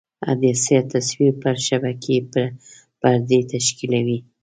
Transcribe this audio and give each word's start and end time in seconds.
عدسیه 0.31 0.81
تصویر 0.93 1.31
پر 1.41 1.55
شبکیې 1.67 2.19
پردې 2.99 3.39
تشکیولوي. 3.53 4.19